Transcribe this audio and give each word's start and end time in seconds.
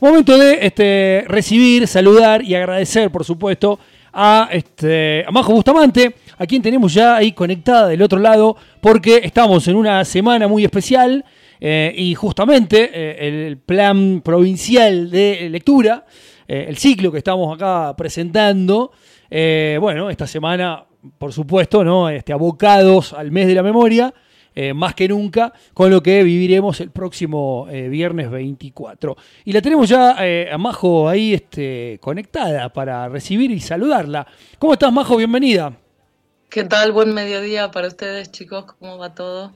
Momento 0.00 0.38
de 0.38 0.60
este, 0.62 1.24
recibir, 1.28 1.86
saludar 1.86 2.42
y 2.42 2.54
agradecer, 2.54 3.10
por 3.10 3.22
supuesto, 3.22 3.78
a, 4.14 4.48
este, 4.50 5.26
Majo 5.30 5.52
Bustamante, 5.52 6.14
a 6.38 6.46
quien 6.46 6.62
tenemos 6.62 6.94
ya 6.94 7.16
ahí 7.16 7.32
conectada 7.32 7.88
del 7.88 8.00
otro 8.00 8.18
lado, 8.18 8.56
porque 8.80 9.20
estamos 9.22 9.68
en 9.68 9.76
una 9.76 10.02
semana 10.06 10.48
muy 10.48 10.64
especial 10.64 11.22
eh, 11.60 11.92
y 11.94 12.14
justamente 12.14 12.90
eh, 12.94 13.46
el 13.46 13.58
plan 13.58 14.22
provincial 14.24 15.10
de 15.10 15.50
lectura, 15.50 16.06
eh, 16.48 16.64
el 16.66 16.78
ciclo 16.78 17.12
que 17.12 17.18
estamos 17.18 17.54
acá 17.54 17.94
presentando, 17.94 18.92
bueno, 19.30 20.08
esta 20.08 20.26
semana, 20.26 20.82
por 21.18 21.34
supuesto, 21.34 21.84
¿no? 21.84 22.08
Este, 22.08 22.32
abocados 22.32 23.12
al 23.12 23.30
mes 23.30 23.46
de 23.48 23.54
la 23.54 23.62
memoria. 23.62 24.14
Más 24.74 24.94
que 24.94 25.08
nunca, 25.08 25.52
con 25.74 25.90
lo 25.90 26.02
que 26.02 26.22
viviremos 26.22 26.80
el 26.80 26.90
próximo 26.90 27.66
viernes 27.66 28.30
24. 28.30 29.16
Y 29.44 29.52
la 29.52 29.62
tenemos 29.62 29.88
ya 29.88 30.16
a 30.52 30.58
Majo 30.58 31.08
ahí 31.08 31.34
este, 31.34 31.98
conectada 32.00 32.72
para 32.72 33.08
recibir 33.08 33.50
y 33.50 33.60
saludarla. 33.60 34.26
¿Cómo 34.58 34.74
estás, 34.74 34.92
Majo? 34.92 35.16
Bienvenida. 35.16 35.72
¿Qué 36.50 36.64
tal? 36.64 36.90
Buen 36.90 37.14
mediodía 37.14 37.70
para 37.70 37.86
ustedes, 37.86 38.32
chicos. 38.32 38.64
¿Cómo 38.64 38.98
va 38.98 39.14
todo? 39.14 39.52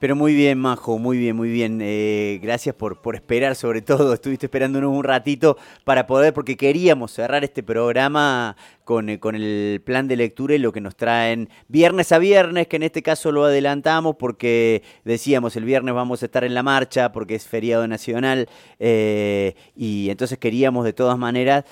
Pero 0.00 0.16
muy 0.16 0.34
bien, 0.34 0.58
Majo, 0.58 0.98
muy 0.98 1.18
bien, 1.18 1.36
muy 1.36 1.50
bien. 1.50 1.80
Eh, 1.82 2.40
gracias 2.42 2.74
por, 2.74 3.02
por 3.02 3.16
esperar, 3.16 3.54
sobre 3.54 3.82
todo. 3.82 4.14
Estuviste 4.14 4.46
esperándonos 4.46 4.96
un 4.96 5.04
ratito 5.04 5.58
para 5.84 6.06
poder, 6.06 6.32
porque 6.32 6.56
queríamos 6.56 7.12
cerrar 7.12 7.44
este 7.44 7.62
programa 7.62 8.56
con, 8.84 9.10
eh, 9.10 9.20
con, 9.20 9.34
el 9.34 9.82
plan 9.84 10.08
de 10.08 10.16
lectura 10.16 10.54
y 10.54 10.58
lo 10.58 10.72
que 10.72 10.80
nos 10.80 10.96
traen 10.96 11.50
viernes 11.68 12.12
a 12.12 12.18
viernes, 12.18 12.66
que 12.66 12.76
en 12.76 12.84
este 12.84 13.02
caso 13.02 13.30
lo 13.30 13.44
adelantamos 13.44 14.16
porque 14.16 14.82
decíamos 15.04 15.54
el 15.56 15.64
viernes 15.64 15.94
vamos 15.94 16.22
a 16.22 16.26
estar 16.26 16.44
en 16.44 16.54
la 16.54 16.62
marcha 16.62 17.12
porque 17.12 17.34
es 17.34 17.46
feriado 17.46 17.86
nacional 17.86 18.48
eh, 18.78 19.54
y 19.76 20.08
entonces 20.08 20.38
queríamos 20.38 20.86
de 20.86 20.94
todas 20.94 21.18
maneras 21.18 21.64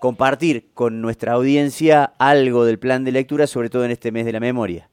compartir 0.00 0.68
con 0.74 1.00
nuestra 1.00 1.32
audiencia 1.32 2.12
algo 2.18 2.64
del 2.64 2.78
plan 2.78 3.02
de 3.02 3.10
lectura, 3.10 3.48
sobre 3.48 3.68
todo 3.68 3.84
en 3.84 3.90
este 3.90 4.12
mes 4.12 4.24
de 4.26 4.32
la 4.32 4.40
memoria. 4.40 4.88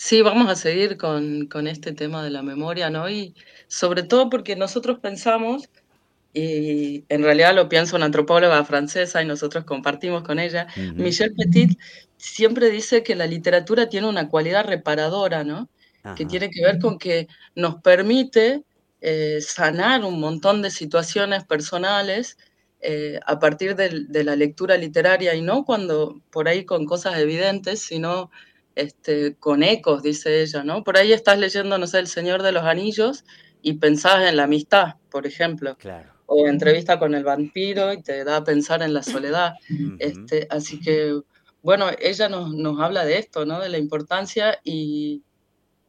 Sí, 0.00 0.22
vamos 0.22 0.48
a 0.48 0.54
seguir 0.54 0.96
con, 0.96 1.48
este 1.66 1.92
tema 1.92 2.22
de 2.22 2.30
la 2.30 2.40
memoria, 2.40 2.88
¿no? 2.88 3.10
Y 3.10 3.34
sobre 3.66 4.04
todo 4.04 4.30
porque 4.30 4.54
nosotros 4.54 5.00
pensamos, 5.00 5.68
y 6.32 7.04
en 7.08 7.24
realidad 7.24 7.52
lo 7.52 7.68
pienso 7.68 7.96
una 7.96 8.04
antropóloga 8.04 8.64
francesa 8.64 9.20
y 9.20 9.26
nosotros 9.26 9.64
compartimos 9.64 10.22
con 10.22 10.38
ella, 10.38 10.68
Michel 10.94 11.34
Petit 11.34 11.76
siempre 12.16 12.70
dice 12.70 13.02
que 13.02 13.16
la 13.16 13.26
literatura 13.26 13.88
tiene 13.88 14.06
una 14.06 14.28
cualidad 14.28 14.66
reparadora, 14.66 15.42
¿no? 15.42 15.68
Que 16.14 16.26
tiene 16.26 16.48
que 16.48 16.62
ver 16.62 16.78
con 16.78 16.96
que 16.96 17.26
nos 17.56 17.82
permite 17.82 18.62
eh, 19.00 19.40
sanar 19.40 20.04
un 20.04 20.20
montón 20.20 20.62
de 20.62 20.70
situaciones 20.70 21.42
personales 21.42 22.38
eh, 22.82 23.18
a 23.26 23.40
partir 23.40 23.74
de, 23.74 24.04
de, 24.08 24.22
la 24.22 24.36
lectura 24.36 24.76
literaria 24.76 25.34
y 25.34 25.42
no 25.42 25.64
cuando 25.64 26.22
por 26.30 26.46
ahí 26.46 26.64
con 26.64 26.86
cosas 26.86 27.18
evidentes, 27.18 27.80
sino 27.80 28.30
este, 28.78 29.34
con 29.36 29.62
ecos, 29.62 30.02
dice 30.02 30.42
ella, 30.42 30.62
¿no? 30.62 30.84
Por 30.84 30.96
ahí 30.96 31.12
estás 31.12 31.38
leyendo, 31.38 31.78
no 31.78 31.86
sé, 31.86 31.98
El 31.98 32.06
Señor 32.06 32.42
de 32.42 32.52
los 32.52 32.64
Anillos 32.64 33.24
y 33.60 33.74
pensás 33.74 34.28
en 34.28 34.36
la 34.36 34.44
amistad, 34.44 34.94
por 35.10 35.26
ejemplo. 35.26 35.76
Claro. 35.76 36.12
O 36.26 36.46
entrevista 36.46 36.98
con 36.98 37.14
el 37.14 37.24
vampiro 37.24 37.92
y 37.92 38.02
te 38.02 38.22
da 38.24 38.36
a 38.36 38.44
pensar 38.44 38.82
en 38.82 38.94
la 38.94 39.02
soledad. 39.02 39.54
este, 39.98 40.46
así 40.50 40.78
que, 40.80 41.20
bueno, 41.62 41.86
ella 41.98 42.28
nos, 42.28 42.54
nos 42.54 42.80
habla 42.80 43.04
de 43.04 43.18
esto, 43.18 43.44
¿no? 43.44 43.60
De 43.60 43.68
la 43.68 43.78
importancia 43.78 44.60
y, 44.62 45.22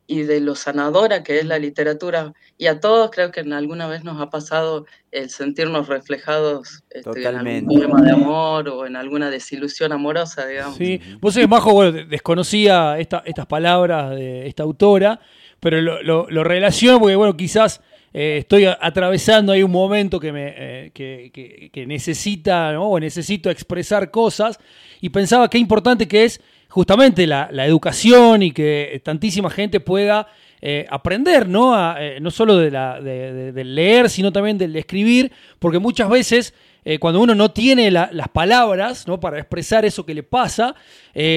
y 0.09 0.23
de 0.23 0.39
lo 0.41 0.55
sanadora 0.55 1.21
que 1.21 1.38
es 1.38 1.45
la 1.45 1.59
literatura. 1.59 2.33
Y 2.57 2.65
a 2.65 2.79
todos 2.79 3.11
creo 3.11 3.31
que 3.31 3.41
en 3.41 3.53
alguna 3.53 3.85
vez 3.85 4.03
nos 4.03 4.19
ha 4.19 4.31
pasado 4.31 4.88
el 5.11 5.29
sentirnos 5.29 5.88
reflejados 5.88 6.83
este, 6.89 7.27
en 7.27 7.35
algún 7.35 7.67
problema 7.67 8.02
de 8.02 8.11
amor 8.11 8.69
o 8.69 8.87
en 8.87 8.95
alguna 8.95 9.30
desilusión 9.30 9.91
amorosa, 9.91 10.47
digamos. 10.47 10.77
Sí, 10.77 10.99
vos 11.21 11.35
sabés, 11.35 11.47
Majo, 11.47 11.73
bueno, 11.73 11.91
desconocía 11.91 12.97
esta, 12.97 13.21
estas 13.23 13.45
palabras 13.45 14.15
de 14.15 14.47
esta 14.47 14.64
autora, 14.64 15.21
pero 15.59 15.80
lo, 15.80 16.27
lo, 16.27 16.43
relaciono 16.43 16.99
porque, 16.99 17.15
bueno, 17.15 17.37
quizás 17.37 17.80
eh, 18.11 18.37
estoy 18.39 18.65
atravesando 18.65 19.52
ahí 19.52 19.61
un 19.61 19.70
momento 19.70 20.20
que, 20.20 20.31
me, 20.31 20.55
eh, 20.58 20.91
que, 20.91 21.70
que, 21.71 21.86
necesita, 21.86 22.73
¿no? 22.73 22.89
o 22.89 22.99
necesito 22.99 23.52
expresar 23.52 24.09
cosas, 24.09 24.58
y 25.02 25.09
pensaba 25.09 25.52
qué 25.52 25.59
importante 25.59 26.08
que 26.08 26.23
es 26.23 26.41
justamente 26.69 27.27
la, 27.27 27.49
educación 27.65 28.43
y 28.43 28.52
que 28.52 29.02
tantísima 29.03 29.49
gente 29.49 29.80
pueda 29.80 30.27
eh, 30.61 30.85
aprender, 30.89 31.47
¿no? 31.47 31.75
Eh, 31.97 32.19
no 32.21 32.31
solo 32.31 32.57
de, 32.57 32.71
la, 32.71 33.02
de, 33.02 33.63
leer, 33.63 34.09
sino 34.09 34.31
también 34.31 34.57
del 34.57 34.75
escribir, 34.75 35.31
porque 35.58 35.79
muchas 35.79 36.09
veces 36.09 36.53
eh, 36.85 36.99
cuando 36.99 37.19
uno 37.19 37.35
no 37.35 37.52
tiene 37.52 37.91
las 37.91 38.29
palabras 38.31 39.08
¿no? 39.08 39.19
para 39.19 39.39
expresar 39.39 39.83
eso 39.83 40.05
que 40.05 40.13
le 40.13 40.23
pasa, 40.23 40.75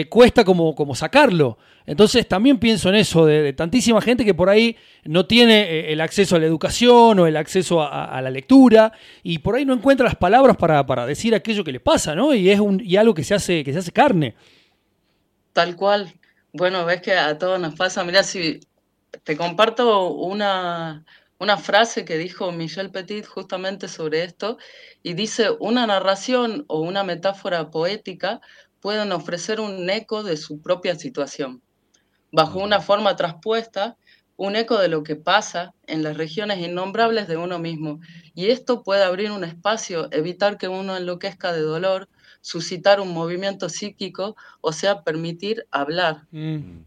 cuesta 0.09 0.45
como, 0.45 0.75
como 0.75 0.95
sacarlo. 0.95 1.59
Entonces 1.85 2.29
también 2.29 2.59
pienso 2.59 2.91
en 2.91 2.95
eso, 2.95 3.27
de, 3.27 3.53
tantísima 3.55 4.01
gente 4.01 4.25
que 4.25 4.35
por 4.35 4.49
ahí 4.49 4.77
no 5.05 5.27
tiene 5.27 5.91
el 5.91 6.01
acceso 6.01 6.37
a 6.37 6.39
la 6.39 6.47
educación 6.47 7.19
o 7.19 7.27
el 7.27 7.37
acceso 7.37 7.83
a, 7.83 8.21
la 8.23 8.31
lectura 8.31 8.93
y 9.25 9.39
por 9.39 9.57
ahí 9.57 9.65
no 9.65 9.75
encuentra 9.75 10.05
las 10.05 10.15
palabras 10.15 10.57
para, 10.57 10.87
para, 10.87 11.07
decir 11.07 11.35
aquello 11.35 11.65
que 11.65 11.73
le 11.73 11.81
pasa, 11.81 12.15
¿no? 12.15 12.35
Y 12.35 12.51
es 12.51 12.61
un, 12.61 12.81
y 12.85 12.97
algo 12.97 13.15
que 13.15 13.25
se 13.25 13.35
hace, 13.35 13.65
que 13.65 13.73
se 13.73 13.81
hace 13.81 13.91
carne. 13.91 14.35
Tal 15.53 15.77
cual. 15.77 16.19
Bueno, 16.53 16.85
ves 16.85 17.03
que 17.03 17.13
a 17.13 17.39
todos 17.39 17.61
nos 17.61 17.75
pasa. 17.75 18.05
Mira, 18.05 18.23
si 18.23 18.61
te 19.25 19.37
comparto 19.37 20.09
una, 20.11 21.05
una 21.39 21.59
frase 21.59 22.05
que 22.05 22.17
dijo 22.19 22.53
Michel 22.53 22.91
Petit 22.91 23.27
justamente 23.27 23.89
sobre 23.89 24.25
esto, 24.25 24.57
y 25.03 25.15
dice, 25.15 25.51
una 25.61 25.87
narración 25.87 26.65
o 26.69 26.81
una 26.81 27.05
metáfora 27.05 27.71
poética 27.71 28.41
pueden 28.81 29.13
ofrecer 29.13 29.61
un 29.61 29.89
eco 29.91 30.23
de 30.23 30.37
su 30.37 30.61
propia 30.61 30.95
situación, 30.95 31.63
bajo 32.33 32.59
una 32.59 32.81
forma 32.81 33.17
traspuesta, 33.17 33.97
un 34.37 34.57
eco 34.57 34.79
de 34.79 34.89
lo 34.89 35.03
que 35.03 35.17
pasa 35.17 35.75
en 35.87 36.03
las 36.03 36.17
regiones 36.17 36.59
innombrables 36.59 37.29
de 37.29 37.37
uno 37.37 37.59
mismo. 37.59 38.01
Y 38.35 38.51
esto 38.51 38.83
puede 38.83 39.05
abrir 39.05 39.31
un 39.31 39.45
espacio, 39.45 40.09
evitar 40.13 40.57
que 40.57 40.69
uno 40.69 40.97
enloquezca 40.97 41.53
de 41.53 41.61
dolor, 41.61 42.09
suscitar 42.43 43.01
un 43.01 43.15
movimiento 43.15 43.71
psíquico, 43.71 44.37
o 44.61 44.73
sea, 44.73 45.03
permitir 45.03 45.67
hablar. 45.71 46.27
Mm. 46.31 46.83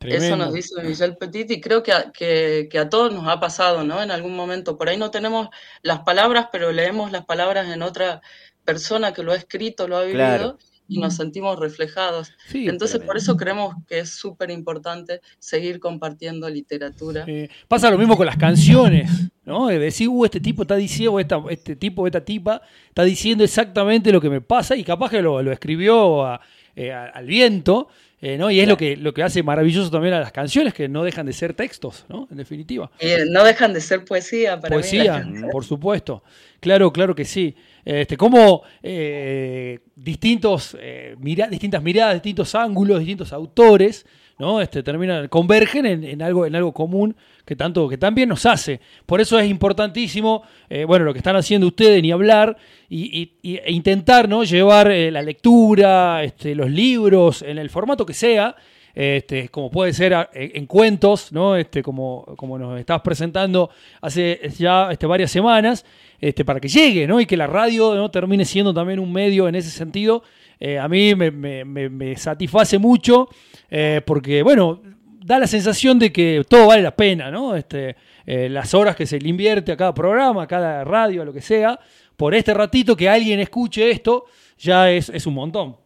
Eso 0.00 0.36
nos 0.36 0.52
dice 0.52 0.82
Michel 0.82 1.16
Petit 1.16 1.50
y 1.50 1.60
creo 1.60 1.82
que 1.82 1.92
a, 1.92 2.12
que, 2.12 2.68
a, 2.78 2.88
todos 2.88 3.12
nos 3.12 3.26
ha 3.26 3.40
pasado, 3.40 3.84
¿no? 3.84 4.02
En 4.02 4.10
algún 4.10 4.36
momento. 4.36 4.76
Por 4.76 4.88
ahí 4.88 4.98
no 4.98 5.10
tenemos 5.10 5.48
las 5.82 6.00
palabras, 6.00 6.48
pero 6.52 6.72
leemos 6.72 7.10
las 7.10 7.24
palabras 7.24 7.68
en 7.70 7.82
otra 7.82 8.20
persona 8.64 9.12
que 9.12 9.22
lo 9.22 9.32
ha 9.32 9.36
escrito, 9.36 9.88
lo 9.88 9.96
ha 9.96 10.04
vivido 10.04 10.58
y 10.88 11.00
nos 11.00 11.16
sentimos 11.16 11.58
reflejados. 11.58 12.32
Entonces, 12.52 13.00
por 13.00 13.16
eso 13.16 13.36
creemos 13.36 13.74
que 13.86 14.00
es 14.00 14.10
súper 14.10 14.50
importante 14.50 15.20
seguir 15.38 15.80
compartiendo 15.80 16.48
literatura. 16.48 17.24
Pasa 17.68 17.90
lo 17.90 17.98
mismo 17.98 18.16
con 18.16 18.26
las 18.26 18.36
canciones, 18.36 19.10
¿no? 19.44 19.68
De 19.68 19.78
decir, 19.78 20.08
uh, 20.08 20.24
este 20.24 20.40
tipo 20.40 20.62
está 20.62 20.76
diciendo, 20.76 21.18
este 21.50 21.76
tipo, 21.76 22.06
esta 22.06 22.24
tipa 22.24 22.62
está 22.88 23.04
diciendo 23.04 23.44
exactamente 23.44 24.12
lo 24.12 24.20
que 24.20 24.30
me 24.30 24.40
pasa 24.40 24.76
y 24.76 24.84
capaz 24.84 25.10
que 25.10 25.22
lo, 25.22 25.40
escribió 25.50 26.40
eh, 26.76 26.92
al 26.92 27.26
viento. 27.26 27.88
Eh, 28.20 28.38
¿no? 28.38 28.50
Y 28.50 28.58
es 28.58 28.66
lo 28.66 28.78
que, 28.78 28.96
lo 28.96 29.12
que 29.12 29.22
hace 29.22 29.42
maravilloso 29.42 29.90
también 29.90 30.14
a 30.14 30.20
las 30.20 30.32
canciones, 30.32 30.72
que 30.72 30.88
no 30.88 31.04
dejan 31.04 31.26
de 31.26 31.34
ser 31.34 31.52
textos, 31.52 32.06
¿no? 32.08 32.26
En 32.30 32.38
definitiva. 32.38 32.90
no 33.28 33.44
dejan 33.44 33.74
de 33.74 33.82
ser 33.82 34.02
poesía 34.06 34.58
para 34.58 34.76
poesía, 34.76 35.28
por 35.52 35.62
supuesto. 35.62 36.22
Claro, 36.60 36.90
claro 36.90 37.14
que 37.14 37.26
sí. 37.26 37.54
Este, 37.84 38.16
como 38.16 38.62
eh, 38.82 39.80
distintos, 39.94 40.76
eh, 40.80 41.16
distintas 41.50 41.82
miradas, 41.82 42.14
distintos 42.14 42.54
ángulos, 42.54 43.00
distintos 43.00 43.32
autores, 43.32 44.06
¿no? 44.38 44.60
Este, 44.60 44.82
terminan, 44.82 45.28
convergen 45.28 45.86
en, 45.86 46.22
algo, 46.22 46.46
en 46.46 46.56
algo 46.56 46.72
común 46.72 47.14
que 47.44 47.54
tanto, 47.54 47.88
que 47.88 47.98
también 47.98 48.28
nos 48.28 48.46
hace. 48.46 48.80
Por 49.04 49.20
eso 49.20 49.38
es 49.38 49.48
importantísimo, 49.48 50.42
eh, 50.70 50.84
bueno, 50.84 51.04
lo 51.04 51.12
que 51.12 51.18
están 51.18 51.36
haciendo 51.36 51.66
ustedes, 51.66 52.02
ni 52.02 52.10
hablar, 52.10 52.56
y, 52.88 53.32
e 53.42 53.72
intentar, 53.72 54.28
¿no? 54.28 54.44
Llevar 54.44 54.88
la 54.88 55.22
lectura, 55.22 56.24
este, 56.24 56.54
los 56.54 56.70
libros, 56.70 57.42
en 57.42 57.58
el 57.58 57.68
formato 57.70 58.06
que 58.06 58.14
sea, 58.14 58.56
este, 58.94 59.48
como 59.48 59.70
puede 59.70 59.92
ser 59.92 60.28
en 60.32 60.66
cuentos, 60.66 61.32
¿no? 61.32 61.56
Este, 61.56 61.82
como, 61.82 62.24
como 62.36 62.58
nos 62.58 62.78
estabas 62.78 63.02
presentando 63.02 63.70
hace 64.00 64.40
ya 64.56 64.90
este, 64.92 65.06
varias 65.06 65.30
semanas, 65.30 65.84
este, 66.20 66.44
para 66.44 66.60
que 66.60 66.68
llegue, 66.68 67.06
¿no? 67.06 67.20
Y 67.20 67.26
que 67.26 67.36
la 67.36 67.46
radio 67.46 67.94
¿no? 67.94 68.10
termine 68.10 68.44
siendo 68.44 68.72
también 68.72 69.00
un 69.00 69.12
medio 69.12 69.48
en 69.48 69.56
ese 69.56 69.70
sentido. 69.70 70.22
Eh, 70.60 70.78
a 70.78 70.88
mí 70.88 71.14
me, 71.14 72.16
satisface 72.16 72.78
mucho 72.78 73.28
eh, 73.68 74.00
porque, 74.06 74.42
bueno, 74.42 74.80
da 75.24 75.38
la 75.38 75.46
sensación 75.46 75.98
de 75.98 76.12
que 76.12 76.44
todo 76.48 76.68
vale 76.68 76.82
la 76.82 76.94
pena, 76.94 77.30
¿no? 77.30 77.56
Este, 77.56 77.96
eh, 78.26 78.48
las 78.48 78.72
horas 78.74 78.94
que 78.94 79.06
se 79.06 79.18
le 79.18 79.28
invierte 79.28 79.72
a 79.72 79.76
cada 79.76 79.92
programa, 79.92 80.44
a 80.44 80.46
cada 80.46 80.84
radio, 80.84 81.22
a 81.22 81.24
lo 81.24 81.32
que 81.32 81.40
sea, 81.40 81.78
por 82.16 82.34
este 82.34 82.54
ratito 82.54 82.96
que 82.96 83.08
alguien 83.08 83.40
escuche 83.40 83.90
esto, 83.90 84.26
ya 84.56 84.90
es, 84.90 85.08
es 85.08 85.26
un 85.26 85.34
montón. 85.34 85.76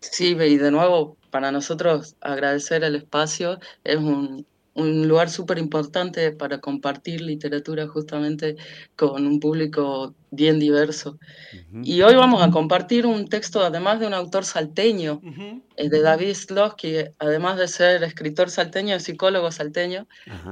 Sí, 0.00 0.28
y 0.34 0.56
de 0.56 0.70
nuevo, 0.70 1.16
para 1.30 1.52
nosotros 1.52 2.16
agradecer 2.20 2.84
el 2.84 2.96
espacio 2.96 3.58
es 3.84 3.96
un, 3.96 4.46
un 4.74 5.08
lugar 5.08 5.30
súper 5.30 5.58
importante 5.58 6.32
para 6.32 6.60
compartir 6.60 7.20
literatura 7.20 7.86
justamente 7.88 8.56
con 8.96 9.26
un 9.26 9.40
público 9.40 10.14
bien 10.30 10.60
diverso. 10.60 11.18
Y 11.82 12.02
hoy 12.02 12.14
vamos 12.14 12.42
a 12.42 12.50
compartir 12.50 13.04
un 13.06 13.28
texto, 13.28 13.60
además 13.60 13.98
de 13.98 14.06
un 14.06 14.14
autor 14.14 14.44
salteño, 14.44 15.20
eh, 15.76 15.88
de 15.88 16.00
David 16.00 16.34
Slosky, 16.34 16.96
además 17.18 17.58
de 17.58 17.68
ser 17.68 18.02
escritor 18.04 18.50
salteño, 18.50 18.94
es 18.94 19.04
psicólogo 19.04 19.50
salteño, 19.50 20.06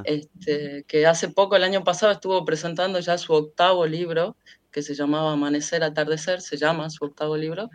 este, 0.05 0.85
que 0.89 1.07
hace 1.07 1.29
poco, 1.29 1.57
el 1.57 1.65
año 1.65 1.85
pasado, 1.85 2.13
estuvo 2.13 2.45
presentando 2.45 2.99
ya 2.99 3.19
su 3.19 3.33
octavo 3.33 3.87
libro, 3.87 4.37
que 4.73 4.83
se 4.83 4.95
llamaba 4.95 5.33
Amanecer, 5.33 5.83
Atardecer, 5.83 6.41
se 6.41 6.57
llama 6.57 6.91
su 6.91 7.05
octavo 7.05 7.37
libro, 7.37 7.71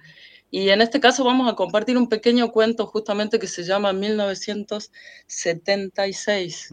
y 0.53 0.69
en 0.69 0.81
este 0.81 0.99
caso 0.99 1.23
vamos 1.23 1.51
a 1.51 1.55
compartir 1.55 1.97
un 1.97 2.07
pequeño 2.07 2.51
cuento 2.51 2.85
justamente 2.85 3.39
que 3.39 3.47
se 3.47 3.63
llama 3.63 3.91
1976. 3.91 6.71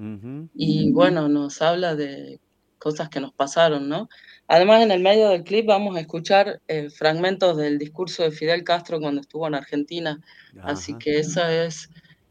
Y 0.55 0.93
bueno, 0.93 1.31
nos 1.31 1.63
habla 1.63 1.97
de 1.97 2.41
cosas 2.77 3.09
que 3.09 3.21
nos 3.21 3.33
pasaron, 3.33 3.89
¿no? 3.89 4.11
Además, 4.49 4.83
en 4.83 4.91
el 4.91 5.01
medio 5.01 5.31
del 5.31 5.45
clip 5.45 5.65
vamos 5.65 5.97
a 5.97 6.01
escuchar 6.01 6.61
eh, 6.69 6.91
fragmentos 6.91 7.57
del 7.57 7.79
discurso 7.79 8.23
de 8.23 8.33
Fidel 8.33 8.65
Castro 8.65 9.01
cuando 9.01 9.23
estuvo 9.23 9.47
en 9.47 9.55
Argentina. 9.55 10.21
Así 10.61 10.99
que 10.99 11.21
ese 11.21 11.65
es 11.65 11.89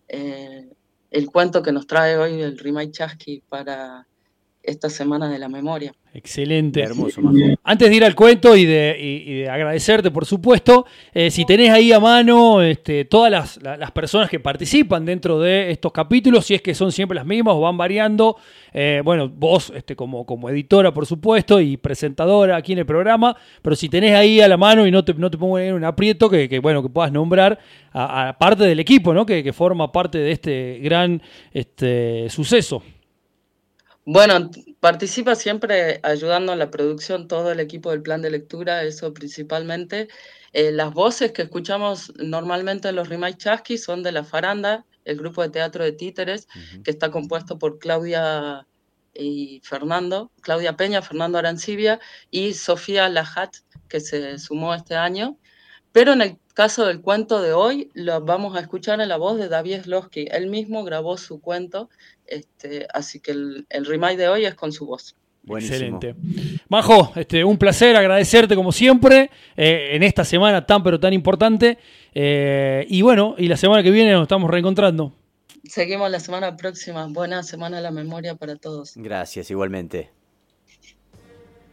eh, 0.08 0.70
el 1.10 1.32
cuento 1.32 1.64
que 1.64 1.72
nos 1.72 1.88
trae 1.88 2.16
hoy 2.16 2.44
el 2.44 2.60
Rimay 2.60 2.92
Chasqui 2.92 3.42
para 3.50 4.06
esta 4.62 4.92
semana 4.92 5.28
de 5.28 5.40
la 5.40 5.50
memoria. 5.50 5.96
Excelente. 6.12 6.82
Hermoso, 6.82 7.22
Antes 7.64 7.90
de 7.90 7.96
ir 7.96 8.04
al 8.04 8.16
cuento 8.16 8.56
y 8.56 8.66
de, 8.66 9.48
agradecerte, 9.50 10.10
por 10.10 10.26
supuesto, 10.26 10.88
eh, 11.14 11.30
si 11.30 11.46
tenés 11.46 11.70
ahí 11.70 11.92
a 11.92 12.00
mano 12.00 12.64
este, 12.64 13.06
todas 13.06 13.60
las, 13.62 13.92
personas 13.92 14.30
que 14.30 14.40
participan 14.40 15.06
dentro 15.06 15.40
de 15.40 15.70
estos 15.70 15.92
capítulos, 15.92 16.46
si 16.48 16.56
es 16.56 16.62
que 16.64 16.74
son 16.74 16.92
siempre 16.92 17.16
las 17.16 17.28
mismas 17.28 17.54
o 17.56 17.62
van 17.62 17.78
variando, 17.78 18.38
eh, 18.74 19.02
bueno, 19.04 19.30
vos 19.30 19.72
este, 19.76 19.96
como, 19.96 20.26
como 20.26 20.50
editora, 20.50 20.92
por 20.92 21.06
supuesto, 21.06 21.62
y 21.62 21.78
presentadora 21.78 22.56
aquí 22.56 22.74
en 22.74 22.80
el 22.80 22.86
programa, 22.88 23.36
pero 23.62 23.76
si 23.76 23.88
tenés 23.88 24.16
ahí 24.16 24.42
a 24.42 24.48
la 24.48 24.58
mano 24.58 24.88
y 24.88 24.92
no 24.92 25.06
te, 25.06 25.14
no 25.14 25.30
te 25.30 25.38
pongo 25.38 25.60
en 25.60 25.76
un 25.76 25.84
aprieto, 25.84 26.28
que, 26.28 26.60
bueno, 26.60 26.82
que 26.82 26.90
puedas 26.90 27.12
nombrar 27.12 27.60
a, 27.94 28.36
parte 28.40 28.64
del 28.64 28.80
equipo, 28.80 29.14
¿no? 29.14 29.28
Que, 29.28 29.44
que, 29.44 29.54
forma 29.54 29.92
parte 29.92 30.18
de 30.18 30.32
este 30.32 30.80
gran 30.82 31.22
este, 31.54 32.30
suceso. 32.30 32.82
Bueno, 34.06 34.50
participa 34.80 35.36
siempre 35.36 36.00
ayudando 36.04 36.52
a 36.52 36.56
la 36.56 36.72
producción 36.72 37.28
todo 37.28 37.52
el 37.52 37.60
equipo 37.60 37.92
del 37.92 38.02
plan 38.02 38.22
de 38.22 38.32
lectura, 38.32 38.84
eso 38.84 39.14
principalmente. 39.14 40.08
Eh, 40.54 40.72
las 40.72 40.94
voces 40.94 41.32
que 41.32 41.44
escuchamos 41.44 42.14
normalmente 42.18 42.90
en 42.90 42.96
los 42.96 43.10
Rimay 43.10 43.36
Chasqui 43.36 43.78
son 43.78 44.04
de 44.04 44.12
La 44.12 44.24
Faranda, 44.24 44.86
el 45.06 45.18
grupo 45.18 45.42
de 45.42 45.50
teatro 45.50 45.84
de 45.84 45.92
títeres, 45.92 46.48
que 46.84 46.92
está 46.92 47.12
compuesto 47.12 47.58
por 47.58 47.80
Claudia 47.80 48.68
y 49.14 49.62
Fernando, 49.64 50.32
Claudia 50.42 50.78
Peña, 50.78 51.02
Fernando 51.02 51.38
Arancibia 51.38 52.00
y 52.30 52.54
Sofía 52.54 53.10
Lajat, 53.10 53.58
que 53.88 54.00
se 54.00 54.38
sumó 54.38 54.74
este 54.74 54.96
año. 54.96 55.38
Pero 55.92 56.14
en 56.14 56.22
el 56.22 56.38
caso 56.54 56.86
del 56.86 57.02
cuento 57.02 57.42
de 57.42 57.54
hoy, 57.54 57.90
lo 57.94 58.22
vamos 58.22 58.56
a 58.56 58.60
escuchar 58.60 59.02
en 59.02 59.10
la 59.10 59.18
voz 59.18 59.38
de 59.38 59.50
David 59.50 59.84
Slosky. 59.84 60.28
Él 60.32 60.48
mismo 60.48 60.84
grabó 60.84 61.18
su 61.18 61.40
cuento, 61.42 61.90
este, 62.28 62.88
así 62.94 63.20
que 63.20 63.32
el, 63.32 63.66
el 63.70 63.86
remake 63.86 64.18
de 64.18 64.28
hoy 64.28 64.46
es 64.46 64.56
con 64.56 64.72
su 64.72 64.86
voz. 64.86 65.16
Excelente. 65.48 66.16
Majo, 66.68 67.12
este, 67.16 67.44
un 67.44 67.58
placer 67.58 67.96
agradecerte 67.96 68.56
como 68.56 68.72
siempre 68.72 69.32
eh, 69.58 69.92
en 69.94 70.04
esta 70.04 70.24
semana 70.24 70.66
tan 70.66 70.84
pero 70.84 71.00
tan 71.00 71.14
importante. 71.14 71.78
Eh, 72.14 72.86
y 72.90 73.02
bueno, 73.02 73.36
y 73.38 73.48
la 73.48 73.58
semana 73.58 73.82
que 73.82 73.92
viene 73.92 74.12
nos 74.12 74.24
estamos 74.24 74.50
reencontrando. 74.50 75.14
Seguimos 75.64 76.10
la 76.12 76.20
semana 76.20 76.56
próxima. 76.56 77.08
Buena 77.08 77.44
semana 77.44 77.78
de 77.78 77.84
la 77.84 77.92
memoria 77.92 78.36
para 78.36 78.56
todos. 78.56 78.94
Gracias, 78.96 79.50
igualmente. 79.50 80.12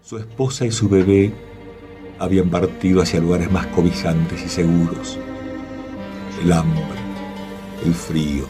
Su 0.02 0.18
esposa 0.18 0.64
y 0.64 0.70
su 0.70 0.88
bebé 0.88 1.32
habían 2.18 2.48
partido 2.50 3.02
hacia 3.02 3.20
lugares 3.20 3.50
más 3.50 3.66
cobijantes 3.68 4.42
y 4.44 4.48
seguros. 4.48 5.18
El 6.42 6.52
hambre, 6.52 6.82
el 7.84 7.94
frío, 7.94 8.46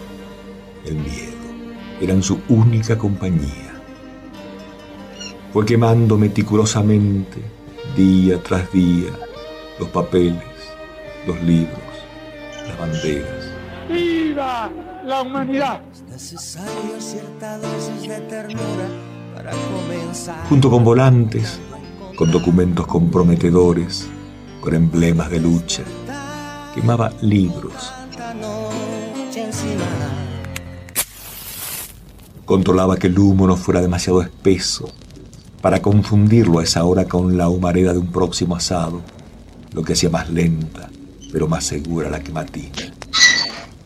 el 0.85 0.95
miedo 0.95 1.37
eran 2.01 2.23
su 2.23 2.41
única 2.49 2.97
compañía. 2.99 3.73
Fue 5.53 5.65
quemando 5.65 6.19
meticulosamente, 6.19 7.41
día 7.97 8.43
tras 8.43 8.71
día, 8.73 9.11
los 9.79 9.89
papeles, 9.89 10.43
los 11.27 11.41
libros, 11.43 11.79
las 12.69 12.79
banderas. 12.79 13.51
¡Viva 13.89 14.71
la 15.05 15.23
humanidad! 15.23 15.81
Junto 20.49 20.71
con 20.71 20.85
volantes, 20.85 21.61
con 22.17 22.31
documentos 22.31 22.87
comprometedores, 22.87 24.09
con 24.63 24.75
emblemas 24.75 25.31
de 25.31 25.39
lucha. 25.39 25.83
Quemaba 26.75 27.13
libros. 27.21 27.93
Controlaba 32.47 32.97
que 32.97 33.09
el 33.09 33.19
humo 33.19 33.47
no 33.47 33.57
fuera 33.57 33.83
demasiado 33.83 34.23
espeso 34.23 34.89
para 35.61 35.83
confundirlo 35.83 36.61
a 36.61 36.65
esa 36.65 36.85
hora 36.85 37.05
con 37.05 37.37
la 37.37 37.51
humareda 37.51 37.93
de 37.93 37.99
un 37.99 38.11
próximo 38.11 38.57
asado, 38.57 39.03
lo 39.73 39.83
que 39.83 39.93
hacía 39.93 40.09
más 40.09 40.31
lenta, 40.31 40.89
pero 41.33 41.49
más 41.49 41.65
segura 41.65 42.09
la 42.09 42.21
quematina. 42.21 42.95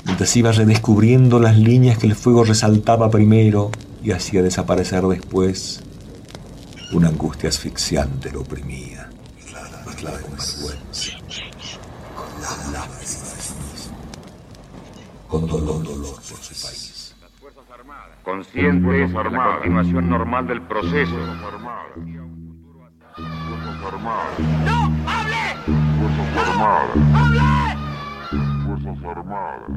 Mientras 0.04 0.36
iba 0.36 0.52
redescubriendo 0.52 1.40
las 1.40 1.58
líneas 1.58 1.98
que 1.98 2.06
el 2.06 2.14
fuego 2.14 2.44
resaltaba 2.44 3.10
primero 3.10 3.70
y 4.04 4.12
hacía 4.12 4.42
desaparecer 4.42 5.02
después, 5.04 5.82
una 6.92 7.08
angustia 7.08 7.48
asfixiante 7.48 8.30
lo 8.32 8.40
oprimía. 8.40 9.08
La 10.02 10.10
vergüenza. 10.12 10.78
Con 15.28 15.46
dolor, 15.46 15.82
dolor 15.84 16.14
por 16.14 16.22
su 16.22 16.66
país. 16.66 17.14
Conscientes 18.24 19.12
de 19.12 19.30
la 19.30 19.54
continuación 19.54 20.08
normal 20.08 20.46
del 20.46 20.62
proceso. 20.62 21.16
¡No! 24.64 24.92
¡Hable! 25.06 25.54
Fuerzas 25.98 26.36
Armadas. 26.48 26.90
¡Hable! 27.14 27.50
Fuerzas 28.64 29.04
Armadas. 29.04 29.70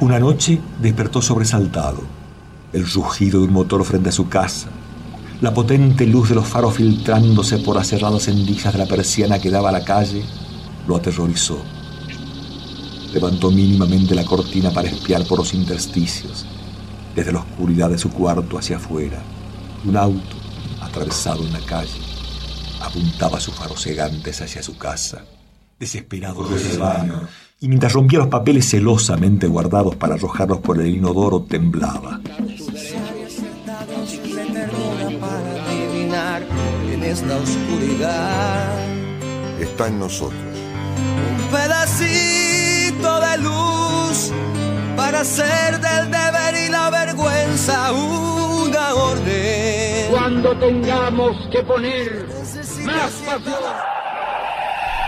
Una 0.00 0.18
noche 0.18 0.60
despertó 0.80 1.22
sobresaltado 1.22 2.23
el 2.74 2.90
rugido 2.90 3.40
de 3.40 3.46
un 3.46 3.52
motor 3.52 3.84
frente 3.84 4.08
a 4.08 4.12
su 4.12 4.28
casa, 4.28 4.68
la 5.40 5.54
potente 5.54 6.06
luz 6.06 6.28
de 6.28 6.34
los 6.34 6.46
faros 6.46 6.74
filtrándose 6.74 7.58
por 7.58 7.76
las 7.76 7.88
cerradas 7.88 8.26
endijas 8.28 8.72
de 8.72 8.80
la 8.80 8.86
persiana 8.86 9.38
que 9.38 9.50
daba 9.50 9.68
a 9.68 9.72
la 9.72 9.84
calle, 9.84 10.24
lo 10.88 10.96
aterrorizó. 10.96 11.62
Levantó 13.12 13.50
mínimamente 13.50 14.14
la 14.14 14.24
cortina 14.24 14.70
para 14.72 14.88
espiar 14.88 15.24
por 15.26 15.38
los 15.38 15.54
intersticios, 15.54 16.46
desde 17.14 17.32
la 17.32 17.40
oscuridad 17.40 17.90
de 17.90 17.98
su 17.98 18.10
cuarto 18.10 18.58
hacia 18.58 18.76
afuera. 18.76 19.22
Un 19.84 19.96
auto, 19.96 20.36
atravesado 20.80 21.44
en 21.44 21.52
la 21.52 21.60
calle, 21.60 22.00
apuntaba 22.80 23.38
sus 23.38 23.54
faros 23.54 23.82
cegantes 23.82 24.40
hacia 24.40 24.62
su 24.62 24.76
casa. 24.76 25.24
Desesperado 25.78 26.46
baño, 26.78 27.28
y 27.60 27.68
mientras 27.68 27.92
rompía 27.92 28.18
los 28.18 28.28
papeles 28.28 28.68
celosamente 28.68 29.46
guardados 29.46 29.96
para 29.96 30.14
arrojarlos 30.14 30.58
por 30.58 30.80
el 30.80 30.94
inodoro, 30.94 31.42
temblaba. 31.42 32.20
Esta 37.14 37.36
oscuridad. 37.36 38.76
Está 39.60 39.86
en 39.86 40.00
nosotros. 40.00 40.40
Un 41.30 41.48
pedacito 41.48 43.20
de 43.20 43.38
luz 43.38 44.32
para 44.96 45.20
hacer 45.20 45.80
del 45.80 46.10
deber 46.10 46.54
y 46.66 46.70
la 46.70 46.90
vergüenza 46.90 47.92
una 47.92 48.94
orden. 48.94 50.10
Cuando 50.10 50.58
tengamos 50.58 51.36
que 51.52 51.62
poner 51.62 52.26
más 52.84 53.12
pasión. 53.24 53.54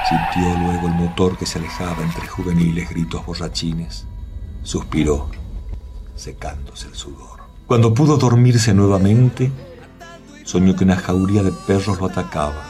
Sintió 0.09 0.61
luego 0.61 0.87
el 0.87 0.95
motor 0.95 1.37
que 1.37 1.47
se 1.47 1.59
alejaba 1.59 2.05
entre 2.05 2.29
juveniles 2.29 2.89
gritos 2.89 3.27
borrachines. 3.27 4.07
Suspiró, 4.63 5.29
secándose 6.15 6.87
el 6.87 6.95
sudor. 6.95 7.41
Cuando 7.67 7.93
pudo 7.93 8.17
dormirse 8.17 8.73
nuevamente, 8.73 9.51
Soñó 10.47 10.76
que 10.76 10.85
una 10.85 10.95
jauría 10.95 11.43
de 11.43 11.50
perros 11.67 11.99
lo 11.99 12.07
atacaba. 12.07 12.62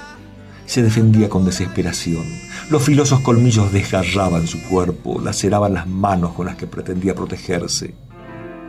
Se 0.65 0.83
defendía 0.83 1.29
con 1.29 1.45
desesperación. 1.45 2.25
Los 2.71 2.83
filosos 2.83 3.21
colmillos 3.21 3.71
desgarraban 3.71 4.47
su 4.47 4.63
cuerpo, 4.63 5.21
laceraban 5.21 5.75
las 5.75 5.87
manos 5.87 6.33
con 6.33 6.47
las 6.47 6.57
que 6.57 6.67
pretendía 6.67 7.15
protegerse. 7.15 7.95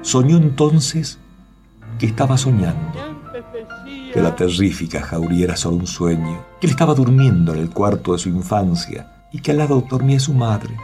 Soñó 0.02 0.36
entonces 0.36 1.20
que 1.98 2.06
estaba 2.06 2.38
soñando, 2.38 3.00
que 4.14 4.22
la 4.22 4.36
terrífica 4.36 5.02
jauría 5.02 5.46
era 5.46 5.56
solo 5.56 5.78
un 5.78 5.88
sueño, 5.88 6.46
que 6.60 6.68
él 6.68 6.72
estaba 6.72 6.94
durmiendo 6.94 7.54
en 7.54 7.60
el 7.60 7.70
cuarto 7.70 8.12
de 8.12 8.20
su 8.20 8.28
infancia 8.28 9.30
y 9.32 9.40
que 9.40 9.52
al 9.52 9.60
lado 9.60 9.86
dormía 9.90 10.20
su 10.20 10.34
madre. 10.34 10.76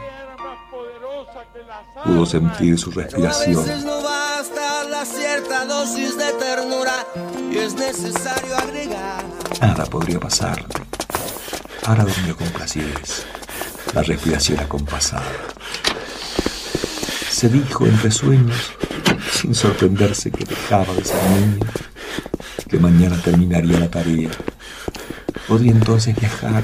Pudo 2.04 2.26
sentir 2.26 2.78
su 2.78 2.90
Pero 2.90 3.02
a 3.02 3.04
respiración. 3.04 3.64
veces 3.64 3.84
no 3.84 4.02
basta 4.02 4.84
la 4.84 5.04
cierta 5.04 5.64
dosis 5.64 6.16
de 6.18 6.32
ternura 6.34 7.06
y 7.50 7.58
es 7.58 7.74
necesario 7.74 8.56
agregar. 8.56 9.24
Nada 9.60 9.84
podría 9.86 10.20
pasarle. 10.20 10.66
Ahora 11.86 12.04
durmió 12.04 12.36
con 12.36 12.48
placidez, 12.48 13.26
la 13.94 14.02
respiración 14.02 14.60
acompasada. 14.60 15.24
Se 17.30 17.48
dijo 17.48 17.86
entre 17.86 18.10
sueños, 18.10 18.72
sin 19.32 19.54
sorprenderse 19.54 20.30
que 20.30 20.44
dejaba 20.44 20.94
de 20.94 21.04
ser 21.04 21.22
niño, 21.30 21.66
que 22.68 22.78
mañana 22.78 23.20
terminaría 23.22 23.78
la 23.78 23.90
tarea. 23.90 24.30
Podría 25.48 25.72
entonces 25.72 26.16
viajar, 26.18 26.62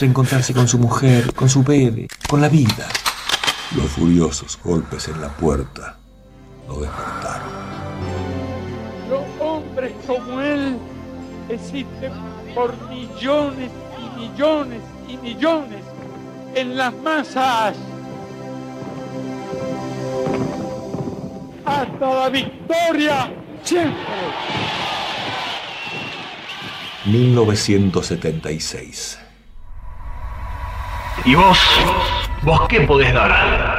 reencontrarse 0.00 0.52
con 0.52 0.66
su 0.66 0.78
mujer, 0.78 1.32
con 1.34 1.48
su 1.48 1.62
bebé, 1.62 2.08
con 2.28 2.40
la 2.40 2.48
vida. 2.48 2.88
Los 3.72 3.90
furiosos 3.90 4.58
golpes 4.62 5.08
en 5.08 5.20
la 5.20 5.28
puerta 5.28 5.96
lo 6.68 6.80
despertaron. 6.80 7.48
Los 9.10 9.24
hombres 9.40 9.92
como 10.06 10.40
él 10.40 10.78
existen 11.48 12.12
por 12.54 12.72
millones 12.88 13.72
y 13.98 14.02
millones 14.20 14.80
y 15.08 15.16
millones 15.16 15.82
en 16.54 16.76
las 16.76 16.94
masas. 16.94 17.76
Hasta 21.64 22.14
la 22.14 22.28
victoria 22.28 23.32
siempre. 23.64 24.04
1976. 27.06 29.18
¿Y 31.24 31.34
vos? 31.34 31.58
¿Vos 32.42 32.68
qué 32.68 32.80
podés 32.82 33.12
dar? 33.14 33.73